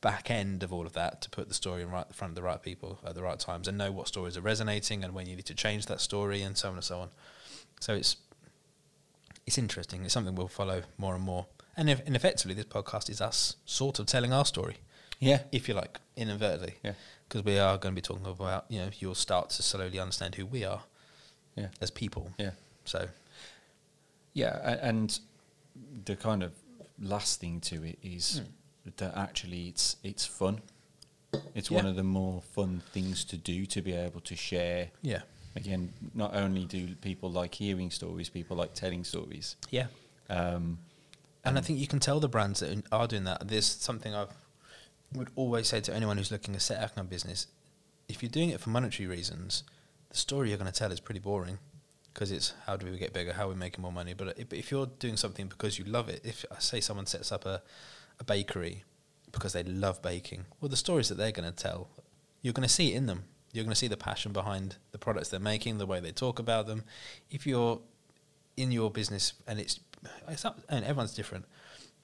[0.00, 2.34] back end of all of that to put the story in right in front of
[2.34, 5.28] the right people at the right times and know what stories are resonating and when
[5.28, 7.08] you need to change that story and so on and so on.
[7.80, 8.16] So it's
[9.46, 10.04] it's interesting.
[10.04, 11.46] It's something we'll follow more and more.
[11.76, 14.76] And if, and effectively, this podcast is us sort of telling our story,
[15.20, 16.92] Yeah, if you like, inadvertently, yeah,
[17.28, 20.34] because we are going to be talking about you know you'll start to slowly understand
[20.34, 20.82] who we are
[21.56, 22.30] yeah, as people.
[22.38, 22.50] yeah.
[22.84, 23.08] So
[24.34, 25.18] Yeah, and
[26.04, 26.52] the kind of
[26.98, 28.40] last thing to it is
[28.96, 30.60] that actually it's it's fun.
[31.54, 34.90] It's one of the more fun things to do to be able to share.
[35.00, 35.22] yeah,
[35.56, 39.56] Again, not only do people like hearing stories, people like telling stories.
[39.70, 39.86] yeah.
[40.28, 40.78] Um,
[41.44, 43.48] And I think you can tell the brands that are doing that.
[43.48, 44.26] There's something I
[45.14, 47.46] would always say to anyone who's looking to set up a business:
[48.08, 49.64] if you're doing it for monetary reasons,
[50.10, 51.58] the story you're going to tell is pretty boring
[52.12, 54.14] because it's how do we get bigger, how are we making more money.
[54.14, 57.06] But uh, if, if you're doing something because you love it, if I say someone
[57.06, 57.62] sets up a,
[58.20, 58.84] a bakery
[59.30, 61.88] because they love baking, well, the stories that they're going to tell,
[62.42, 63.24] you're going to see it in them.
[63.52, 66.38] You're going to see the passion behind the products they're making, the way they talk
[66.38, 66.84] about them.
[67.30, 67.80] If you're
[68.56, 69.80] in your business and it's
[70.28, 71.44] it's not, and everyone's different,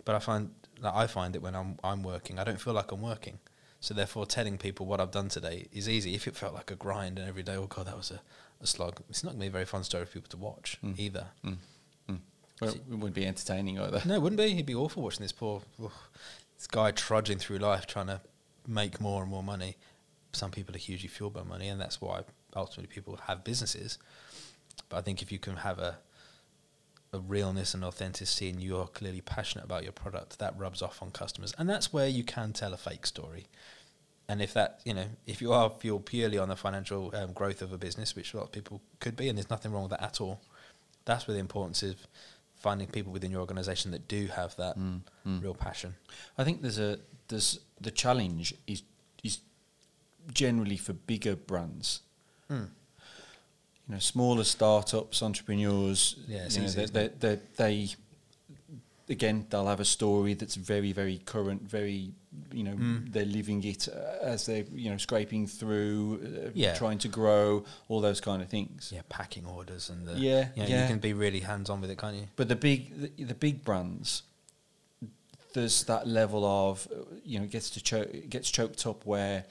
[0.04, 2.92] but I find like I find it when I'm I'm working, I don't feel like
[2.92, 3.38] I'm working.
[3.80, 6.14] So therefore, telling people what I've done today is easy.
[6.14, 8.20] If it felt like a grind and every day, oh god, that was a,
[8.60, 9.00] a slog.
[9.08, 10.98] It's not going to be a very fun story for people to watch Mm.
[10.98, 11.26] either.
[11.44, 11.56] mm,
[12.08, 12.18] mm.
[12.60, 14.02] Well, it wouldn't be entertaining either.
[14.04, 14.52] No, it wouldn't be.
[14.52, 18.20] It'd be awful watching this poor this guy trudging through life trying to
[18.66, 19.76] make more and more money.
[20.32, 22.22] Some people are hugely fueled by money, and that's why
[22.56, 23.98] ultimately people have businesses.
[24.88, 25.98] But I think if you can have a
[27.14, 31.10] a realness and authenticity, and you're clearly passionate about your product, that rubs off on
[31.10, 33.46] customers, and that's where you can tell a fake story.
[34.28, 37.62] And if that, you know, if you are fueled purely on the financial um, growth
[37.62, 39.92] of a business, which a lot of people could be, and there's nothing wrong with
[39.92, 40.40] that at all,
[41.06, 41.96] that's where the importance of
[42.56, 45.42] finding people within your organisation that do have that Mm, mm.
[45.42, 45.94] real passion.
[46.36, 48.82] I think there's a there's the challenge is
[49.22, 49.38] is
[50.32, 52.00] generally for bigger brands.
[52.50, 56.16] You know, smaller startups, entrepreneurs.
[56.26, 57.88] Yeah, you know, easy, they, they, they, they
[59.10, 62.12] again they'll have a story that's very very current, very
[62.52, 63.12] you know Mm.
[63.12, 66.74] they're living it uh, as they're you know scraping through, uh, Yeah.
[66.74, 68.90] trying to grow, all those kind of things.
[68.94, 70.82] Yeah, packing orders and the Yeah, you know, yeah.
[70.82, 72.28] you can be really hands on with it, can't you?
[72.36, 72.80] But the big
[73.16, 74.22] the, the big brands,
[75.54, 79.44] there's that level of uh, you know it gets to cho- gets choked up where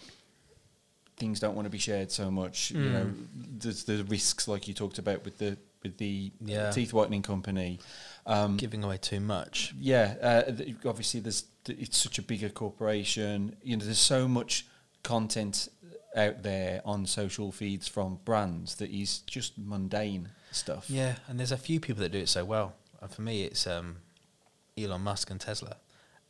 [1.17, 2.71] things don't want to be shared so much.
[2.71, 3.27] You know, Mm.
[3.59, 6.71] there's the risks like you talked about with the with the Yeah.
[6.71, 7.79] teeth whitening company.
[8.25, 9.73] Um, Giving away too much.
[9.79, 10.51] yeah, uh,
[10.87, 13.55] obviously there's it's such a bigger corporation.
[13.61, 14.65] You know, there's so much
[15.03, 15.67] content
[16.15, 20.89] out there on social feeds from brands that is just mundane stuff.
[20.89, 22.73] Yeah, and there's a few people that do it so well.
[23.01, 23.97] And for me, it's um,
[24.77, 25.77] Elon Musk and Tesla,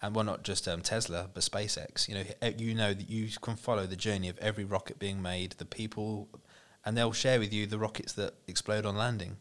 [0.02, 2.08] and well, not just um, Tesla, but SpaceX.
[2.10, 2.24] You know,
[2.58, 6.28] you know that you can follow the journey of every rocket being made, the people,
[6.88, 9.38] and they'll share with you the rockets that explode on landing,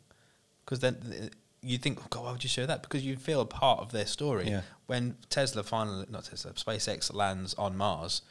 [0.64, 0.96] because then.
[1.00, 1.32] th-
[1.62, 2.82] You think, oh God, why would you share that?
[2.82, 4.46] Because you feel a part of their story.
[4.48, 4.62] Yeah.
[4.86, 8.22] When Tesla finally, not Tesla, SpaceX lands on Mars,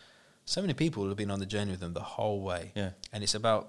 [0.45, 2.71] so many people have been on the journey with them the whole way.
[2.75, 2.91] Yeah.
[3.12, 3.63] And it's about,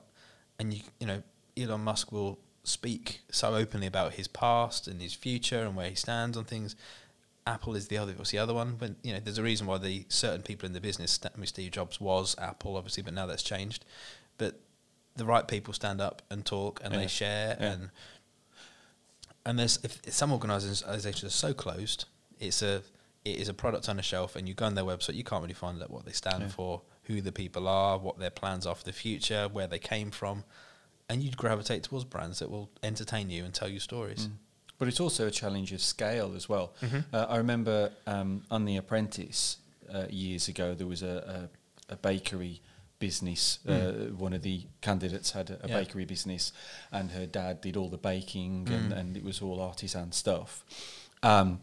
[0.61, 1.21] and you, you know,
[1.57, 5.97] Elon Musk will speak so openly about his past and his future and where he
[5.97, 6.77] stands on things.
[7.45, 9.79] Apple is the other, was the other one, but you know, there's a reason why
[9.79, 13.15] the certain people in the business, sta- I mean, Steve Jobs was Apple, obviously, but
[13.15, 13.85] now that's changed.
[15.17, 17.01] The right people stand up and talk and Yeah.
[17.01, 17.73] they share Yeah.
[17.73, 17.91] and
[19.45, 20.83] and there's if some organisations
[21.25, 22.05] are so closed,
[22.39, 22.83] it's a
[23.25, 25.43] it is a product on a shelf, and you go on their website, you can't
[25.43, 26.49] really find out what they stand Yeah.
[26.49, 30.13] for, who the people are, what their plans are for the future, where they came
[30.13, 30.45] from,
[31.09, 34.29] and you'd gravitate towards brands that will entertain you and tell you stories.
[34.29, 34.37] Mm.
[34.79, 36.73] But it's also a challenge of scale as well.
[36.83, 37.05] Mhm.
[37.13, 39.57] Uh, I remember um, on The Apprentice
[39.93, 41.49] uh, years ago, there was a,
[41.89, 42.61] a, a bakery
[42.99, 43.59] business.
[43.67, 45.69] Uh, one of the candidates had a, a Mm.
[45.69, 45.79] Yeah.
[45.81, 46.53] bakery business,
[46.91, 48.97] and her dad did all the baking, and, Mm.
[48.99, 50.65] and it was all artisan stuff.
[51.23, 51.61] Um,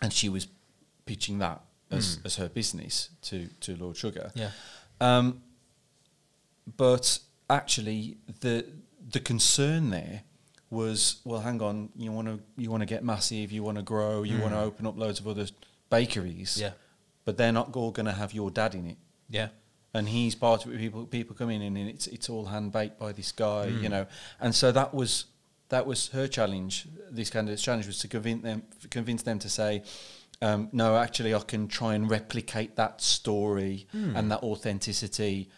[0.00, 0.46] and she was
[1.06, 2.26] pitching that as, Mm.
[2.26, 4.30] as her business to, to Lord Sugar.
[4.34, 4.50] Yeah,
[5.00, 5.42] Um,
[6.76, 8.66] but actually, the
[9.10, 10.22] the concern there
[10.70, 13.82] was, well, hang on, you want to you want to get massive, you want to
[13.82, 14.66] grow, you want to Mm.
[14.66, 15.46] open up loads of other
[15.88, 16.72] bakeries, yeah,
[17.24, 18.98] but they're not all going to have your dad in it.
[19.30, 19.48] yeah,
[19.94, 20.78] And he's part of it.
[20.78, 23.90] People people come in and it's it's all hand baked by this guy, you Mm.
[23.90, 24.06] know.
[24.40, 25.24] And so that was
[25.70, 26.86] that was her challenge.
[27.10, 29.82] This candidate's challenge was to convince them convince them to say,
[30.42, 34.16] um, no, actually, I can try and replicate that story Mm.
[34.18, 35.48] and that authenticity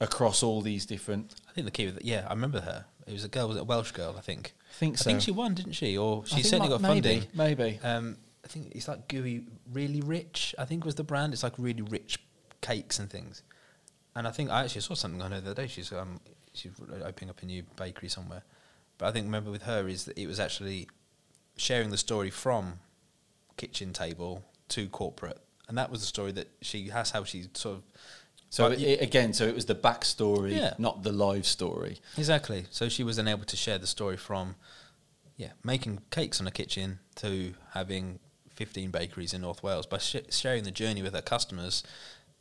[0.00, 1.34] across all these different.
[1.48, 2.84] I think the key with it, yeah, I remember her.
[3.06, 4.14] It was a girl, was it a Welsh girl?
[4.16, 4.54] I think.
[4.70, 5.96] I think I think she won, didn't she?
[5.96, 7.24] Or she certainly like got funding.
[7.34, 7.80] Maybe, maybe.
[7.82, 10.54] Um, I think it's like gooey, really rich.
[10.58, 11.32] I think was the brand.
[11.32, 12.18] It's like really rich
[12.60, 13.42] cakes and things.
[14.16, 15.68] And I think I actually saw something on her the other day.
[15.68, 16.20] She's um
[16.54, 16.72] she's
[17.04, 18.42] opening up a new bakery somewhere.
[18.98, 20.88] But I think remember with her is that it was actually
[21.56, 22.80] sharing the story from
[23.56, 27.76] kitchen table to corporate, and that was the story that she has how she sort
[27.76, 27.82] of
[28.48, 30.74] So But it, again, so it was the backstory, Yeah.
[30.78, 32.00] not the live story.
[32.16, 32.64] Exactly.
[32.70, 34.54] So she was then able to share the story from,
[35.36, 38.18] yeah, making cakes on a kitchen to having
[38.54, 39.84] 15 bakeries in North Wales.
[39.84, 41.82] By sh- sharing the journey with her customers,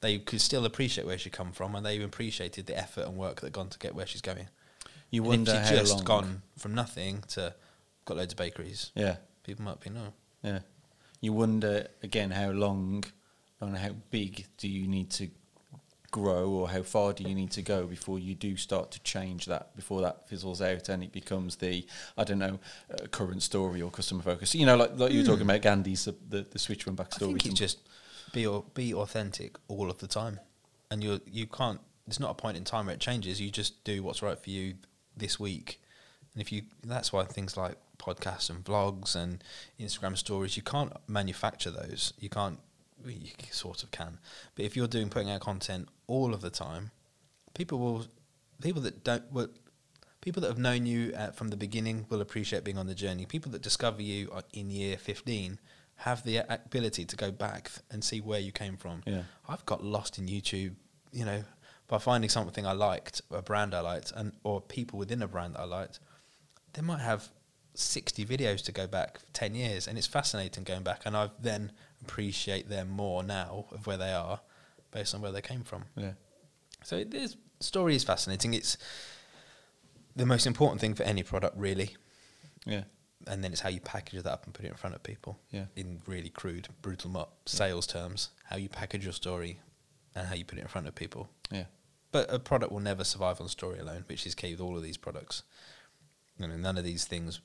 [0.01, 3.41] they could still appreciate where she come from, and they appreciated the effort and work
[3.41, 4.47] that gone to get where she's going.
[5.11, 6.03] You And wonder if how she just long.
[6.03, 7.53] gone from nothing to
[8.05, 10.13] got loads of bakeries, Yeah, people might be no.
[10.43, 10.59] yeah.
[11.21, 13.03] You wonder again how long
[13.61, 15.29] and how big do you need to
[16.11, 19.45] grow, or how far do you need to go before you do start to change
[19.47, 19.75] that?
[19.75, 21.85] Before that fizzles out and it becomes the
[22.17, 22.59] I don't know
[22.93, 24.53] uh, current story or customer focus.
[24.55, 27.13] You know, like, like you were talking about Gandys the, the, the switch from back
[27.13, 27.31] story.
[27.31, 27.79] I think it's just
[28.35, 30.39] be au- be authentic all of the time,
[30.91, 31.79] and you you can't.
[32.05, 33.41] There's not a point in time where it changes.
[33.41, 34.75] You just do what's right for you
[35.17, 35.81] this week,
[36.33, 39.41] and if you that's why things like podcasts and vlogs and
[39.79, 42.13] Instagram stories you can't manufacture those.
[42.19, 42.59] You can't.
[43.05, 44.19] You sort of can,
[44.55, 46.91] but if you're doing putting out content all of the time,
[47.53, 48.05] people will
[48.61, 49.47] people that don't will,
[50.21, 53.25] people that have known you uh, from the beginning will appreciate being on the journey.
[53.25, 55.59] People that discover you in year 15
[55.97, 59.01] have the ability to go back and see where you came from.
[59.05, 59.23] Yeah.
[59.47, 60.75] I've got lost in YouTube,
[61.11, 61.43] you know,
[61.87, 65.55] by finding something I liked, a brand I liked, and or people within a brand
[65.55, 65.99] that I liked.
[66.73, 67.29] They might have
[67.75, 71.01] 60 videos to go back 10 years, and it's fascinating going back.
[71.05, 74.41] And I then appreciate them more now of where they are
[74.91, 75.85] based on where they came from.
[75.95, 76.13] yeah.
[76.83, 78.53] So this story is fascinating.
[78.53, 78.77] It's
[80.15, 81.95] the most important thing for any product, really.
[82.65, 82.83] Yeah.
[83.27, 85.39] And then it's how you package that up and put it in front of people.
[85.51, 85.65] Yeah.
[85.75, 89.59] In really crude, brutal mo- sales terms, how you package your story
[90.13, 91.29] and how you put it in front of people.
[91.51, 91.65] Yeah.
[92.11, 94.83] But a product will never survive on story alone, which is key with all of
[94.83, 95.43] these products.
[96.37, 97.41] You know, none of these things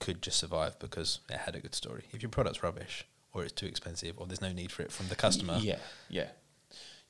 [0.00, 2.04] could just survive because it had a good story.
[2.12, 5.08] If your product's rubbish or it's too expensive or there's no need for it from
[5.08, 6.28] the customer, Yeah, yeah,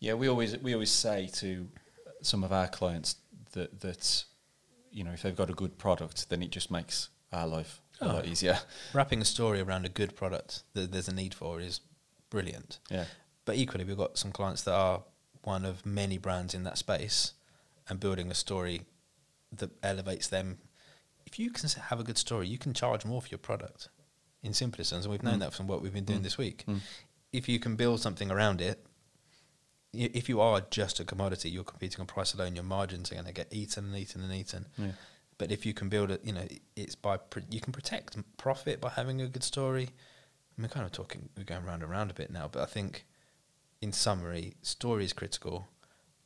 [0.00, 0.14] yeah.
[0.14, 1.68] We always we always say to
[2.22, 3.16] some of our clients
[3.52, 4.24] that that
[4.90, 8.04] you know if they've got a good product, then it just makes our life a
[8.04, 8.08] Oh.
[8.14, 8.58] lot easier.
[8.92, 11.80] wrapping a story around a good product that there's a need for is
[12.30, 12.78] brilliant.
[12.90, 13.06] Yeah,
[13.44, 15.04] But equally, we've got some clients that are
[15.42, 17.32] one of many brands in that space
[17.88, 18.82] and building a story
[19.52, 20.58] that elevates them.
[21.24, 23.88] If you can have a good story, you can charge more for your product
[24.42, 25.04] in simplest terms.
[25.06, 25.40] And we've known Mm.
[25.40, 26.24] that from what we've been doing Mm.
[26.24, 26.64] this week.
[26.66, 26.80] Mm.
[27.32, 28.84] If you can build something around it,
[29.94, 33.26] if you are just a commodity, you're competing on price alone, your margins are going
[33.26, 34.66] to get eaten and eaten and eaten.
[34.76, 34.92] yeah,
[35.38, 38.80] But if you can build it, you know, it's by pr- you can protect profit
[38.80, 39.90] by having a good story.
[40.56, 42.66] And we're kind of talking, we're going round and round a bit now, but I
[42.66, 43.04] think,
[43.80, 45.68] in summary, story is critical.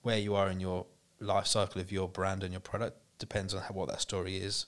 [0.01, 0.87] Where you are in your
[1.21, 4.65] life cycle of your brand and your product depends on how, what that story is.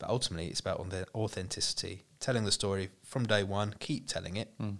[0.00, 4.36] But ultimately, it's about on the authenticity, telling the story from day one, keep telling
[4.36, 4.78] it, Mm.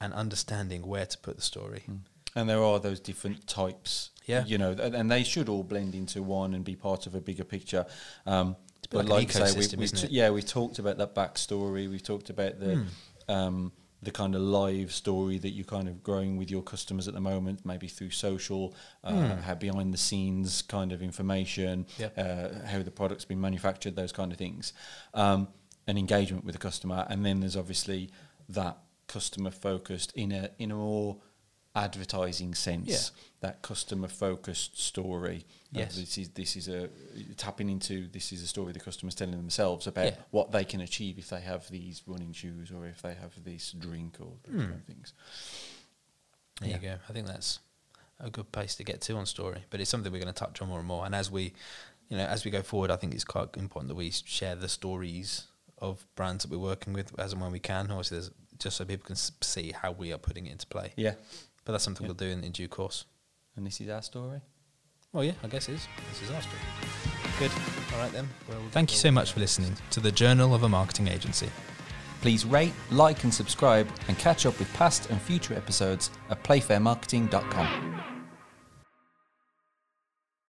[0.00, 1.82] and understanding where to put the story.
[1.90, 2.00] Mm.
[2.36, 4.10] and there are those different types.
[4.28, 4.44] Yeah.
[4.44, 7.20] you know, and, and they should all blend into one and be part of a
[7.20, 7.86] bigger picture.
[8.26, 8.54] Um,
[8.90, 10.10] but like like, I say, we, t- it?
[10.12, 11.90] yeah, we talked about that backstory.
[11.90, 13.32] We've talked about the Hmm.
[13.32, 17.14] um, the kind of live story that you're kind of growing with your customers at
[17.14, 18.72] the moment, maybe through social,
[19.02, 21.84] uh, how behind the scenes kind of information.
[21.98, 22.12] Yep.
[22.16, 24.72] uh, how the product's been manufactured, those kind of things,
[25.14, 25.48] um,
[25.88, 27.06] and engagement with the customer.
[27.10, 28.10] And then there's obviously
[28.50, 31.16] that customer focused in a in a more
[31.78, 32.88] advertising sense.
[32.88, 33.22] Yeah.
[33.40, 35.46] That customer focused story.
[35.70, 35.96] Yes.
[35.96, 36.88] this is this is a
[37.36, 40.16] tapping into this is a story the customer's telling themselves about Yeah.
[40.30, 43.72] what they can achieve if they have these running shoes or if they have this
[43.72, 44.60] drink or hmm.
[44.60, 45.12] of things.
[46.60, 46.76] There Yeah.
[46.76, 46.98] you go.
[47.08, 47.60] I think that's
[48.18, 50.60] a good place to get to on story, but it's something we're going to touch
[50.60, 51.06] on more and more.
[51.06, 51.52] And as we,
[52.08, 54.68] you know, as we go forward, I think it's quite important that we share the
[54.68, 55.46] stories
[55.80, 57.90] of brands that we're working with as and when we can.
[57.90, 60.92] Obviously, there's just so people can see how we are putting it into play.
[60.96, 61.14] Yeah.
[61.68, 62.08] But that's something Yeah.
[62.08, 63.04] we'll do in, in due course.
[63.54, 64.40] And this is our story.
[65.12, 65.86] Well, yeah, I guess it is.
[66.08, 66.62] This is our story.
[67.38, 67.50] Good.
[67.92, 68.26] All right then.
[68.48, 71.50] Well, Thank you so much uh, for listening to the Journal of a Marketing Agency.
[72.22, 78.02] Please rate, like, and subscribe, and catch up with past and future episodes at playfairmarketing.com.